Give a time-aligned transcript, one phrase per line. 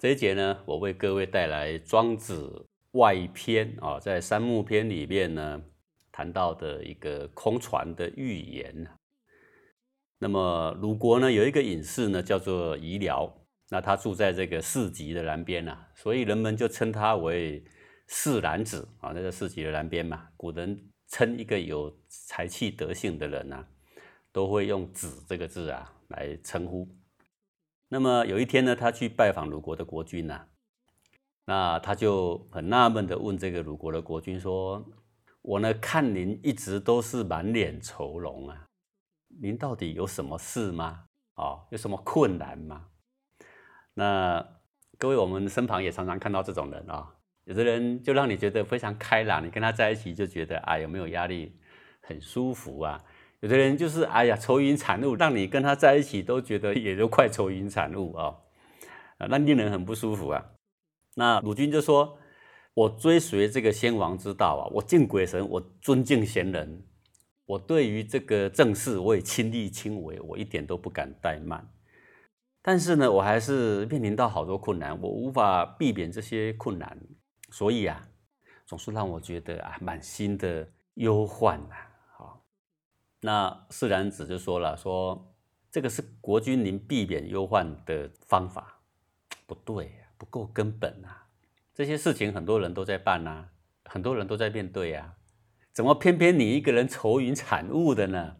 [0.00, 5.62] 这一节呢，我为各位带来《庄子外篇》啊，在三木篇里面呢
[6.10, 8.88] 谈到的一个空船的寓言。
[10.18, 13.30] 那么鲁国呢有一个隐士呢叫做夷辽，
[13.68, 17.62] 那他住在这个市集的南边啊，所以人们就称他为
[18.08, 20.28] 市南子啊，那个市集的南边嘛。
[20.34, 23.68] 古人称一个有才气德性的人啊，
[24.32, 26.88] 都会用“子”这个字啊来称呼。
[27.92, 30.46] 那么有一天呢，他去拜访鲁国的国君呐，
[31.44, 34.88] 那他就很纳闷的问这个鲁国的国君说
[35.42, 38.68] ：“我呢看您一直都是满脸愁容啊，
[39.40, 41.06] 您到底有什么事吗？
[41.34, 42.86] 哦，有什么困难吗？”
[43.94, 44.46] 那
[44.96, 51.58] 各位，我们身旁也常常看到这种人啊，有的人就让你觉得非常开朗，你跟他在一起就觉得啊，有没有压力，
[52.00, 53.04] 很舒服啊。
[53.40, 58.36] 有的人就是哎呀愁云惨雾，让你跟他在一起都觉得 也都快愁云惨雾啊，
[59.16, 60.44] 啊，那令人很不舒服啊。
[61.14, 62.18] 那鲁君就说
[62.74, 66.84] ：“我追随这个先王之道啊，我敬鬼神，我尊敬贤人，
[67.46, 71.66] 我对于这个政事我也亲力亲为，我一点都不敢怠慢。
[72.62, 76.96] 但是呢，我还是面临到好多困难，我无法避免这些困难，
[77.50, 78.06] 所以啊，
[78.66, 81.74] 总是让我觉得啊满心的忧患呐。”
[83.20, 85.34] 那释然子就说了：“说
[85.70, 88.80] 这个是国君您避免忧患的方法，
[89.46, 91.26] 不对，不够根本啊！
[91.74, 93.44] 这些事情很多人都在办呐，
[93.84, 95.14] 很多人都在面对啊，
[95.72, 98.36] 怎么偏偏你一个人愁云惨雾的呢？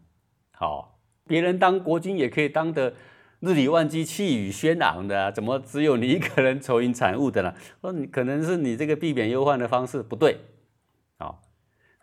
[0.51, 2.93] 好，别人当国君也可以当的
[3.39, 7.53] 日理万机、气宇轩昂的，怎么只有你一个人愁云惨雾的呢？
[7.81, 10.39] 说你可能是你这个避免忧患的方式不对，”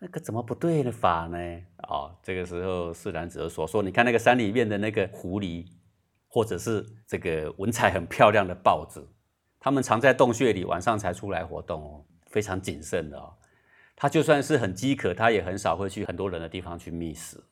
[0.00, 1.38] 那个怎么不对的法呢？
[1.88, 5.66] 哦，这个时候释然子所说，你看那个山里面的那个狐狸，
[6.28, 9.09] 或者是这个文采很漂亮的豹子，
[9.59, 13.34] 他们藏在洞穴里，晚上才出来活动哦，非常谨慎的哦。
[13.97, 17.42] 他就算是很饥渴，他也很少会去很多人的地方去觅食。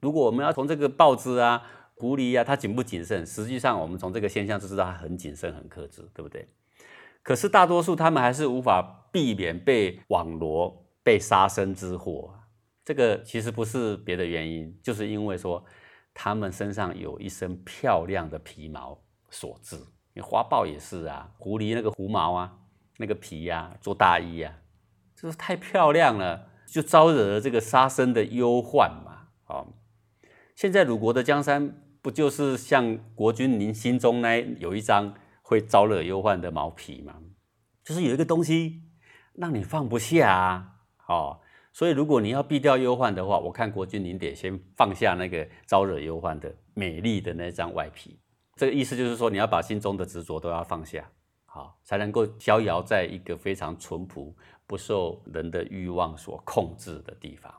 [0.00, 1.62] 如果我们要从这个豹子啊、
[1.94, 3.26] 狐狸啊，它谨不谨慎？
[3.26, 6.48] 实际上，我们从这个现象就知道它很谨慎、很克制，对不对？
[7.22, 10.78] 可是大多数他们还是无法避免被网罗。
[11.02, 12.32] 被杀身之祸，
[12.84, 15.64] 这个其实不是别的原因，就是因为说
[16.14, 19.76] 他们身上有一身漂亮的皮毛所致。
[20.22, 22.58] 花豹也是啊，狐狸那个狐毛啊，
[22.98, 24.58] 那个皮呀，做大衣呀，
[25.16, 29.28] 就是太漂亮了，就招惹了这个杀身的忧患嘛。
[29.46, 29.72] 哦，
[30.54, 37.14] 现在鲁国的江山不就是像国君您心中那有一张会招惹忧患的毛皮吗？
[37.82, 38.82] 就是有一个东西
[39.32, 40.68] 让你放不下啊。
[41.12, 41.38] 哦，
[41.72, 48.18] 所以如果你要避掉忧患的话，我看国君您得先放下那个招惹忧患的美丽的那张外皮。
[48.56, 51.06] 这个意思就是说，你要把心中的执着都要放下，
[51.44, 54.34] 好，才能够逍遥在一个非常淳朴、
[54.66, 57.52] 不受人的欲望所控制的地方。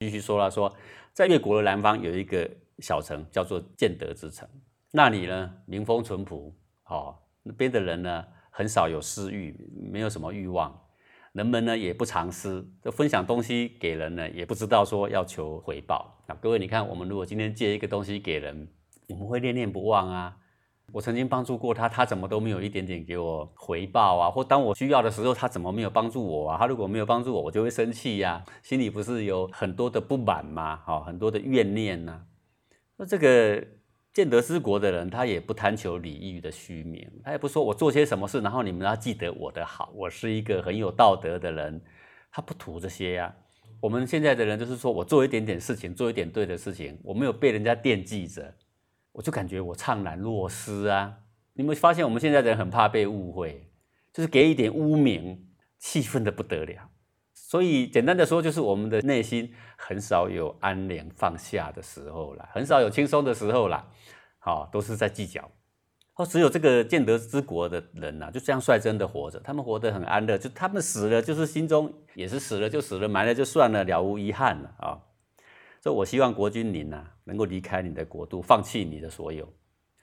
[0.00, 0.74] 继续说了，说
[1.12, 2.48] 在越国的南方有一个
[2.80, 4.48] 小城叫做建德之城，
[4.90, 6.52] 那里呢民风淳朴，
[6.86, 9.56] 哦，那边的人呢很少有私欲，
[9.90, 10.76] 没有什么欲望。
[11.36, 16.16] 人们呢也不藏私，就分享东西给人呢，也不知道说要求回报。
[16.26, 18.66] 那各位，你看，我们如果今天借一个东西给人，
[19.08, 20.34] 我们会念念不忘啊。
[20.92, 24.30] 我曾经帮助过他，他怎么都没有一点点给我回报啊？
[24.30, 26.56] 或当我需要的时候，他怎么没有帮助我啊？
[26.58, 30.76] 他如果没有帮助我，我就会生气呀，心里不是有很多的不满吗？
[30.86, 32.22] 哈，很多的怨念呐。
[32.96, 33.62] 那这个。
[34.16, 41.78] 建德之国的人，他也不贪求礼遇的虚名，他也不说我做些什么事，然后你们要记得我的好，我是一个很有道德的人，
[42.32, 43.36] 他不图这些呀。
[43.78, 48.54] 我们现在的人就是说我做一点点事情，做一点对的事情，我没有被人家惦记着，
[49.12, 51.14] 我就感觉我怅然若失啊。
[51.52, 53.70] 你们发现我们现在的人很怕被误会，
[54.14, 55.46] 就是给一点污名，
[55.78, 56.88] 气愤的不得了。
[57.48, 63.86] 所以简单的说，就是我们的内心很少有安宁放下的时候了，很少有轻松的时候了，
[64.40, 65.48] 好，都是在计较。
[66.16, 74.98] 哦，只有这个建德之国的人呐，就这样率真的活着，他们活得很安乐，就他们死了，就是心中也是死了就死了，埋了就算了，了无遗憾了啊。
[75.80, 79.48] 所以我希望国君您呐，能够离开你的国度，放弃你的所有，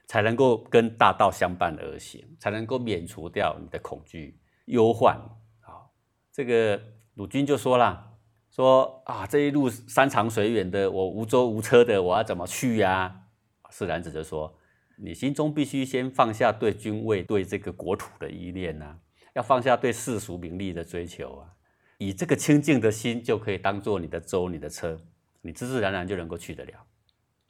[0.06, 5.20] 才能够跟大道相伴而行，才能够免除掉你的恐惧忧患。
[5.60, 5.92] 好，
[6.32, 6.80] 这个。
[7.14, 8.16] 鲁军就说了
[8.50, 13.22] ：“说啊，这一路山长水远的，我无舟无车的，我要怎么去呀？”
[13.70, 14.56] 释然子就说
[14.98, 18.96] ：“你心中必须先放下对君位、对这个国土的依恋呐，
[19.34, 21.54] 要放下对世俗名利的追求啊，
[21.98, 25.00] 以这个清净的心，就可以当做你的舟、你的车，
[25.42, 26.72] 你自自然然就能够去得了。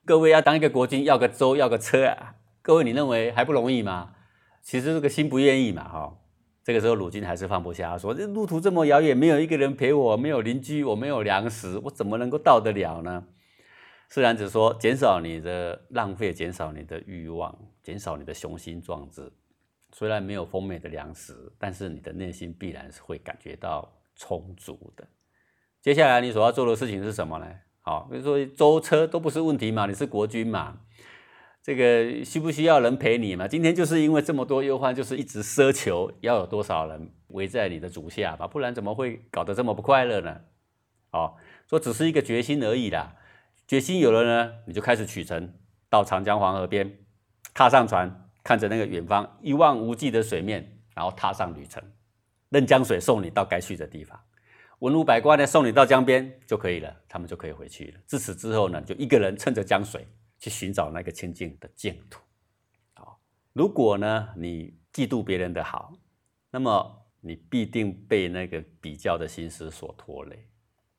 [0.05, 4.14] 各位要当一个国君，要个舟，要个车啊，各位你认为还不容易吗？
[4.62, 6.19] 其实这个心不愿意嘛，哈。
[6.64, 13.26] 这个时候鲁军还是放不下，说这路途这么遥远，没有一个人陪我，没有邻居，我没有粮食，我怎么能够到得了呢？
[14.08, 19.31] 释然子说：减少你的浪费，减少你的欲望，减少你的雄心壮志。
[19.93, 25.06] 虽然没有丰美的粮食，但是你的内心必然是会感觉到充足的。
[25.82, 27.46] 接下来你所要做的事情是什么呢？
[27.82, 30.78] 好，比如说舟车都不是问题嘛，你是国君嘛。
[31.64, 33.49] 这个需不需要人陪你嘛？
[33.49, 40.43] 今天就是因为这么多忧患，就是一直奢求要有多少人围在你的足下吧，不然怎么会搞得这么不快乐呢？
[41.12, 43.16] 哦，说只是一个决心而已啦，
[43.66, 45.55] 决心有了呢，你就开始取程，
[45.88, 46.99] 到长江黄河边，
[47.55, 51.82] 踏上船，看着那个远方一望无际的水面，然后踏上旅程，
[52.50, 54.20] 任江水送你到该去的地方，
[54.81, 58.00] 文武百官呢送你到江边就可以了，他们就可以回去了。
[58.05, 60.06] 自此之后呢，就一个人趁着江水。
[60.38, 62.20] 去寻找那个清净的净土。
[62.94, 63.19] 好，
[63.52, 65.92] 如果呢你嫉妒别人的好，
[66.50, 70.46] 那么你必定被那个比较的心思所拖累。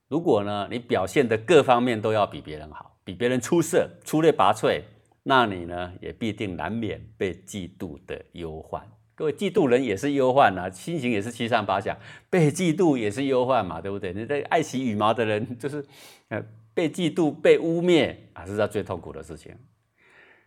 [0.07, 4.81] 如果呢你表现的各方面都要比别人好，比别人出色、出类拔萃，
[5.23, 8.85] 那你呢也必定难免被嫉妒的忧患。
[9.15, 11.97] 各位，嫉妒人也是忧患啊，心情也是七上八下，
[12.29, 14.11] 被嫉妒也是忧患嘛，对不对？
[14.11, 15.85] 你这爱惜羽毛的人，就是
[16.27, 16.43] 呃。
[16.75, 19.57] 被嫉妒、被污蔑啊，是他最痛苦的事情。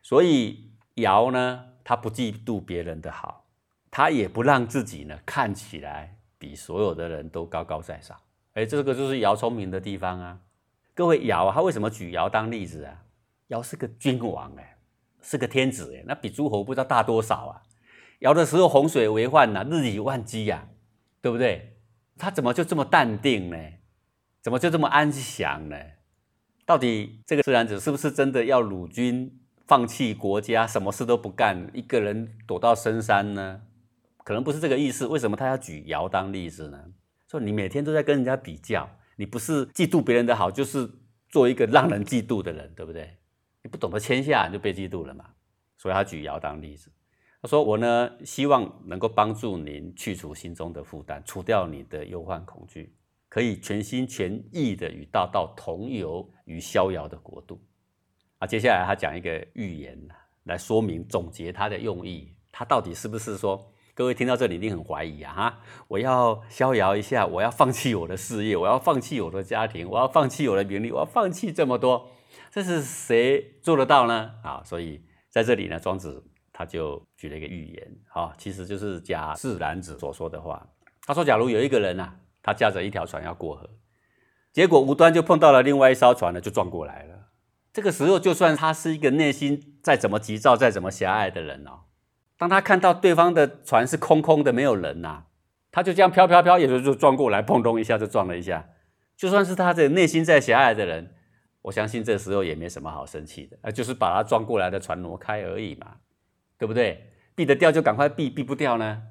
[0.02, 3.46] 所以尧呢，他不嫉妒别人的好，
[3.90, 8.16] 他也不让自己呢看起来比所有的人都高高在上。
[8.52, 10.40] 哎，这个就是尧聪明的地方啊！
[10.94, 13.04] 各位，尧他为什么举尧当例子啊？
[13.48, 14.76] 尧是个君王哎，
[15.22, 17.62] 是个天子哎，那比诸侯不知道大多少啊！
[18.20, 20.68] 尧的时候洪水为患呐，日以万机呀，
[21.20, 21.78] 对不对？
[22.16, 23.56] 他怎么就这么淡定呢？
[24.42, 25.76] 怎么就这么安详呢？
[26.68, 33.62] 到底这个自然子是不是真的要鲁军放弃国家，什么事都不干，一个人躲到深山呢？
[34.22, 35.06] 可能不是这个意思。
[35.06, 36.78] 为什么他要举尧当例子呢？
[37.26, 38.86] 说你每天都在跟人家比较，
[39.16, 40.86] 你不是嫉妒别人的好，就是
[41.30, 43.16] 做一个让人嫉妒的人，对不对？
[43.62, 45.24] 你不懂得谦下，你就被嫉妒了嘛。
[45.78, 46.92] 所以他举尧当例子。
[47.40, 52.94] 他说：“我呢，希望能够帮助您去除心中的负担，除掉你的忧患恐惧。”
[53.28, 57.60] 可以全心全意的与大道同游于逍遥的国度
[58.38, 58.46] 啊！
[58.46, 59.98] 接下来他讲一个寓言
[60.44, 62.34] 来说明总结他的用意。
[62.50, 65.34] 他到底是不是说，各位听到这里一定很怀疑啊？
[65.34, 72.08] 哈，我要逍遥一下，我要放弃我的事业，我要放弃我的家庭，我要放弃我的名利，我要放弃这么多，
[72.50, 74.32] 这是谁做得到呢？
[74.42, 80.66] 啊，所以在这里呢，庄子他就举了一个寓言，啊，其实就是假释然子所说的话。
[81.02, 82.16] 他说，假如有一个人呐。
[82.48, 83.68] 他驾着一条船要过河，
[84.54, 87.28] 结果无端就碰到了另外一艘船呢，就撞过来了。
[87.74, 91.80] 这个时候，就算他是一个内心再怎么急躁、再怎么狭隘的人哦，
[92.38, 95.24] 当他看到对方的船是空空的，没有人呐，
[95.70, 98.66] 他就这样飘飘飘，也就就撞过来，砰咚一下就撞了一下。
[99.14, 101.14] 就算是他的内心再狭隘的人，
[101.60, 105.96] 我相信这时候也没什么好生气的，啊，就是把他撞过来的船挪开而已嘛，
[106.56, 107.12] 对不对？
[107.34, 109.02] 避得掉就赶快避，避不掉呢，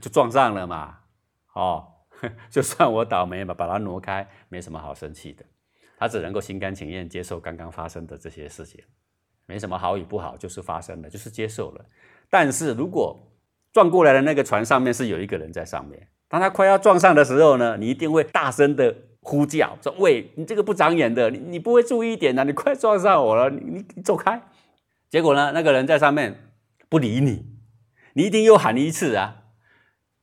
[0.00, 1.00] 就撞上了嘛，
[1.52, 1.95] 哦。
[2.50, 5.44] 就算我倒霉嘛，把它挪开，没什么好生气的。
[5.98, 8.82] 他只能够心甘情愿接受刚刚发生的这些事情，
[9.46, 11.84] 没什么好与不好，就是发生了，就是接受了。
[12.28, 13.18] 但是如果
[13.72, 22.42] 撞过来的那个船上面是有一个人在上面，当他快要撞上的时候呢，你一定会大声的呼叫说：“喂，你这个不长眼的，你你不会注意一点啊？
[22.44, 24.42] 你快撞上我了，你你走开。”
[25.08, 26.50] 结果呢，那个人在上面
[26.88, 27.46] 不理你，
[28.14, 29.44] 你一定又喊一次啊。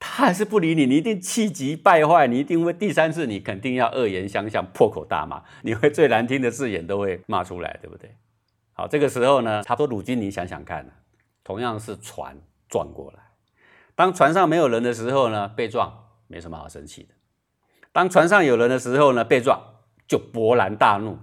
[0.05, 8.13] 他还是不理你，你一定气急败坏，你一定会第三次，你肯定要恶言相向，破口大骂，你会最难听的字眼都会骂出来，对不对？
[8.73, 10.85] 好，这个时候呢，差不多鲁军，你想想看，
[11.41, 13.23] 同样是船撞过来，
[13.95, 17.13] 当船上没有人的时候呢，被撞没什么好生气的；
[17.93, 19.57] 当船上有人的时候呢，被撞
[20.05, 21.17] 就勃然大怒。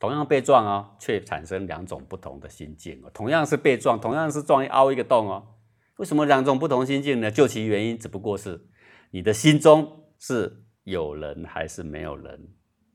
[0.00, 3.10] 同样被撞哦，却产生两种不同的心境哦。
[3.14, 5.46] 同样是被撞，同样是撞凹一个洞哦。
[5.96, 7.30] 为什么两种不同心境呢？
[7.30, 8.66] 就其原因，只不过是
[9.10, 12.48] 你的心中是有人还是没有人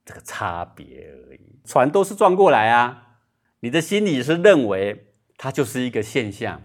[0.03, 1.59] 这个差别而已。
[1.63, 3.19] 船都是撞过来啊，
[3.61, 6.61] 你的心里是认为它就是一个现象。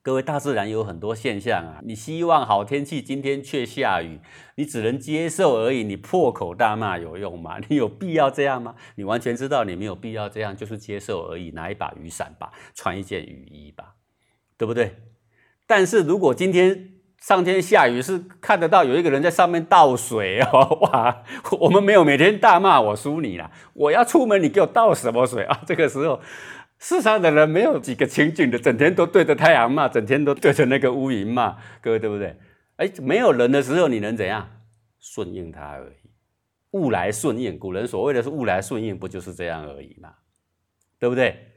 [0.00, 4.20] 各位，大自然有很多现象啊，你希望好天气，今天却下雨，
[4.54, 5.84] 你只能接受而已。
[5.84, 7.58] 你破口大骂有用吗？
[7.68, 8.74] 你有必要这样吗？
[8.94, 11.50] 你完全知道你没有必要这样，就是接受而已。
[11.50, 13.96] 拿一把雨伞吧，穿一件雨衣吧，
[14.56, 14.96] 对不对？
[15.68, 21.22] 但是如果今天上天下雨，是看得到有一个人在上面倒水哦， 哇！
[21.60, 25.60] 我们没有每天大骂我输你了，我要出门你给我倒什么水啊？
[25.66, 26.20] 这个时候
[26.78, 32.36] 世上的人没有几个清净的，整天都对着太阳骂，整天都对着那个乌云骂，各位对不对？
[32.76, 34.48] 哎，没有人的时候，你能怎样？
[34.98, 36.08] 顺应他而已。
[36.70, 40.14] 物来顺应，古人所谓的是物来顺应，不就是这样而已吗？
[40.98, 41.47] 对不对？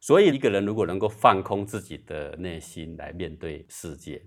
[0.00, 4.26] 所以一个人如果能够放空自己的内心来面对世界，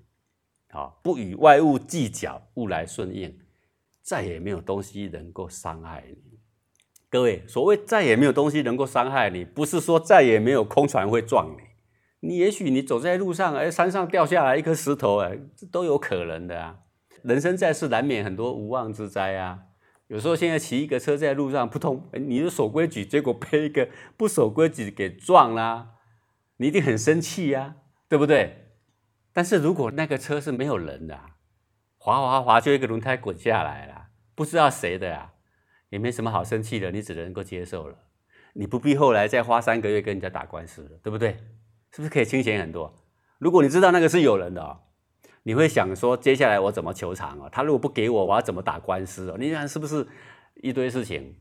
[0.70, 3.40] 啊，不与外物计较，物来顺应，
[4.02, 6.40] 再也没有东西能够伤害你。
[7.10, 12.28] 各位，所谓再也没有东西能够伤害你，不是说再也没有空船会撞你。
[12.28, 16.80] 你也许你走在路上，哎，山上掉下来一颗石头，哎，这都有可能的啊。
[17.24, 19.60] 人生在世，难免很多无妄之灾啊。
[20.12, 23.88] 有时候现在骑一个车在路上，扑通，你是守规矩，结果被一个
[24.18, 25.92] 不守规矩给撞啦，
[26.58, 27.76] 你一定很生气呀，
[28.10, 28.74] 对不对？
[29.32, 31.18] 但是如果那个车是没有人的，
[31.98, 35.32] 滑滑滑就一个轮胎滚下来了，不知道谁的啊，
[35.92, 37.96] 也没什么好生气的，你只能够接受了，
[38.56, 41.38] 你不必后来再花三个月跟人家打官司了，对不对？
[41.92, 42.94] 是不是可以清闲很多？
[43.38, 44.91] 如果你知道那个是有人的。
[45.44, 47.50] 你会想说，接下来我怎么求偿啊？
[47.52, 49.38] 他如果不给我，我要怎么打官司哦？
[49.40, 50.06] 你看是不是
[50.56, 51.36] 一堆事情？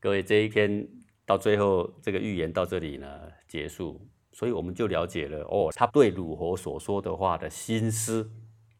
[0.00, 0.86] 各位，这一篇
[1.24, 3.08] 到最后这个预言到这里呢
[3.48, 4.00] 结束，
[4.32, 8.30] 所以我们就了解了哦，他对鲁侯所说的话的心思。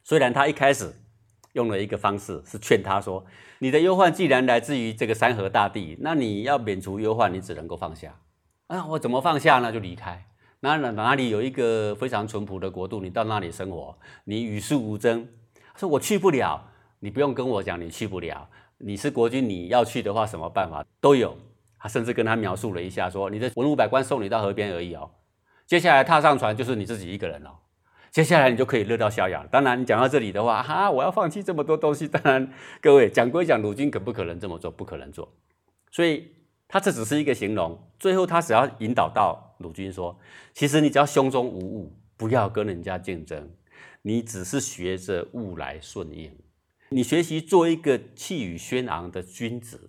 [0.05, 0.93] 虽然他一开始
[1.53, 3.25] 用了一个方式是劝他说，
[3.61, 8.19] 你的忧患既然来自于这个山河大地，那你要免除忧患，你只能够放下
[8.67, 8.85] 啊！
[8.87, 9.73] 我怎么放下呢？
[9.73, 10.27] 就离开。
[10.65, 15.27] 那哪哪里有一个非常淳朴的国度，你到那里生活，你与世无争。
[15.75, 18.49] 说我去不了，你不用跟我讲，你去不了。
[18.79, 21.37] 你是国君，你要去的话，什么办法都有。
[21.81, 25.11] 他甚至跟他描述了一下，说你的文武百官送你到河边而已哦。
[25.67, 27.59] 接下来踏上船就是你自己一个人了。
[28.13, 29.45] 接下来你就可以乐到逍遥。
[29.51, 32.07] 当然，你讲到这里的话，哈，我要放弃这么多东西。
[32.07, 34.71] 当然，各位讲归讲，鲁军可不可能这么做？
[34.71, 35.35] 不可能做。
[35.91, 36.37] 所以。
[36.69, 40.19] 他这只是一个形容，最后他只要引导到鲁军说
[40.53, 43.49] ：“其实你只要胸中无物，不要跟人家竞争，
[44.03, 46.31] 你只是学着物来顺应，
[46.91, 49.89] 你学习做一个气宇轩昂的君子。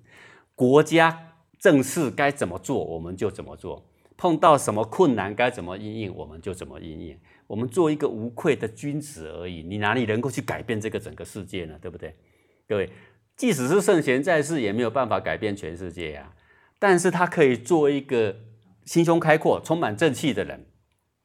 [0.56, 3.84] 国家政事该怎么做，我们就怎么做；
[4.16, 7.20] 碰到什么困难该怎么应应，我们就怎么应应。
[7.48, 11.78] 我们做一个无愧的君子而已，你哪里能够去改变这个整个世界呢？
[11.82, 12.16] 对不对？
[12.68, 12.90] 各位，
[13.36, 16.34] 即使是圣贤在世，也没有办法改变全世界呀。”
[16.80, 18.36] 但是他可以做一个
[18.86, 20.66] 心胸开阔、充满正气的人，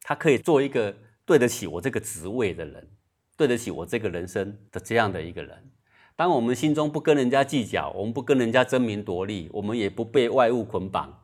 [0.02, 2.88] 他可以做一个对得起我这个职位的人，
[3.36, 5.70] 对得起我这个人生的这样的一个人。
[6.16, 11.20] 当我们心中不跟人家计较，我们不跟人家争名夺利，我们也不被外物捆绑，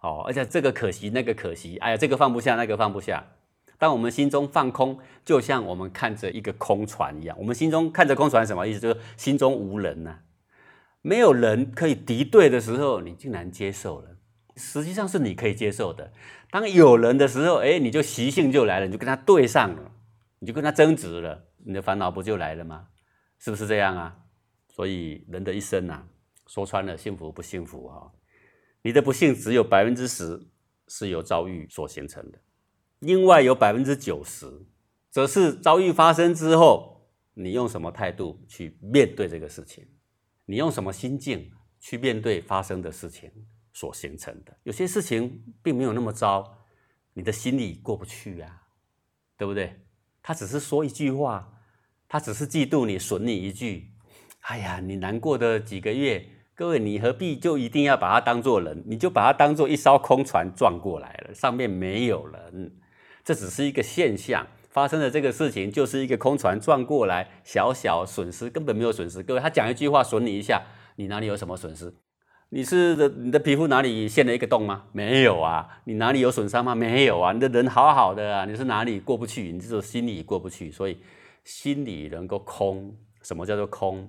[0.00, 3.24] 哦，而且这个可惜，那个可惜，哎呀，这个放不下，那个放不下。
[3.78, 8.80] 当我们心中放空，就像我们看着一个空船一样，我们心中看着空船什么意思？
[8.80, 10.18] 就是心中无人呐。
[11.02, 14.15] 没有人可以敌对的时候，你竟然接受了，
[14.56, 16.12] 实际上是你可以接受的。
[16.50, 19.92] 当有人的时候，哎，你就习性就来了，你就跟他对上了，
[20.38, 22.88] 你就跟他争执了，你的烦恼不就来了吗？
[23.38, 24.16] 是不是这样啊？
[24.68, 26.02] 所以人的一生呐，
[26.46, 28.12] 说穿了，幸福不幸福啊？
[28.82, 30.46] 你的不幸只有百分之十
[30.88, 32.38] 是由遭遇所形成的，
[33.00, 34.46] 另外有百分之九十，
[35.10, 39.86] 则是遭遇发生之后，你用什么态度去面对这个事情。
[40.48, 43.30] 你用什么心境去面对发生的事情
[43.76, 44.56] 所形成的？
[44.62, 46.64] 有些事情并没有那么糟，
[47.12, 48.62] 你的心里过不去呀，
[49.36, 49.78] 对不对？
[50.22, 51.60] 他只是说一句话，
[52.08, 53.90] 他只是嫉妒你，损你一句，
[54.40, 58.82] 哎呀，你难过的几个月，各位，你何必就一定要把他当做人？
[58.86, 62.78] 你就把他当做一艘空船撞过来了，上面没有人，
[63.22, 64.46] 这只是一个现象。
[64.70, 69.22] 发生的这个事情就是一个空船撞过来，小小损失根本没有损失。
[69.22, 70.62] 各位，他讲一句话损你一下，
[70.96, 71.94] 你哪里有什么损失？
[72.50, 74.84] 你是的，你的皮肤哪里陷了一个洞吗？
[74.92, 75.82] 没有啊。
[75.84, 76.74] 你哪里有损伤吗？
[76.74, 77.32] 没有啊。
[77.32, 79.50] 你的人好好的啊，你是哪里过不去？
[79.50, 80.98] 你是心里过不去，所以
[81.42, 82.96] 心里能够空。
[83.22, 84.08] 什么叫做空？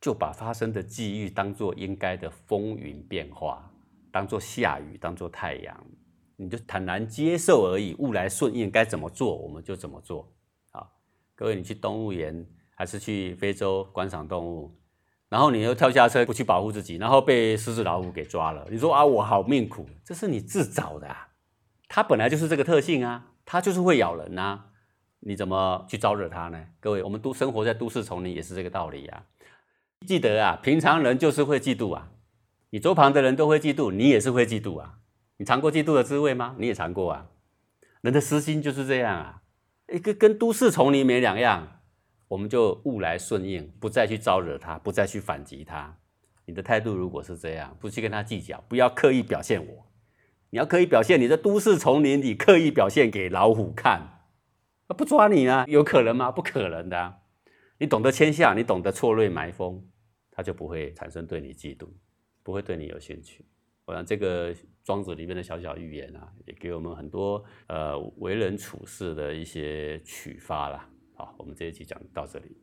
[0.00, 3.68] 就把发生的际遇当做应该的风云变化，
[4.12, 5.86] 当做下雨，当做太阳。
[6.36, 10.30] 你就坦然接受而已，物来顺应，该怎么做我们就怎么做。
[10.70, 10.92] 好，
[11.34, 14.70] 各位，你去动物园还是去非洲观赏动物，
[15.28, 21.28] 然后你又跳下车不去保护自己，然后被狮子老虎给抓了，你说啊，我好命苦，这是你自找的啊。
[21.88, 24.60] 它本来就是这个特性啊，它就是会咬人呐，
[25.20, 26.58] 你怎么去招惹它呢？
[26.80, 29.24] 各位，我们都生活在都市丛林，也是这个道理呀。
[30.06, 32.08] 记得啊，平常人就是会嫉妒啊，
[32.70, 34.98] 你周旁的人都会嫉妒，你也是会嫉妒啊。
[35.36, 36.54] 你尝过嫉妒的滋味吗？
[36.58, 37.26] 你也尝过啊。
[38.00, 39.42] 人的私心就是这样啊，
[39.92, 41.77] 一个跟都市丛林没两样。
[42.28, 45.98] 我们就物来顺应，不再去招惹他，不再去反击他。
[46.44, 49.86] 你的态度如果是这样，不去跟他计较，不要刻意表现我，
[50.50, 54.24] 你要刻意表现，你在都市丛林里刻意表现给老虎看，
[54.88, 55.64] 那不抓你啊？
[55.68, 56.30] 有可能吗？
[56.30, 57.20] 不可能的。
[57.78, 59.86] 你懂得谦下，你懂得错锐埋风，
[60.30, 61.88] 他就不会产生对你嫉妒，
[62.42, 63.44] 不会对你有兴趣。
[63.84, 70.88] 我想这个庄子里面的小小寓言啊，也给我们很多呃为人处事的一些启发啦。
[71.18, 72.56] 好，我们这一期讲到这里。